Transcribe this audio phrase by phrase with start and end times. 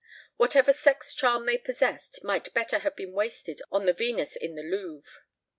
[0.37, 4.63] Whatever sex charm they possessed might better have been wasted on the Venus in the
[4.63, 5.21] Louvre.